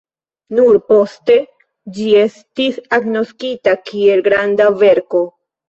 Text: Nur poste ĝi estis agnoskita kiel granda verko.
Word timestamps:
Nur 0.59 0.79
poste 0.87 1.35
ĝi 1.99 2.09
estis 2.23 2.81
agnoskita 2.99 3.79
kiel 3.93 4.27
granda 4.33 4.71
verko. 4.85 5.27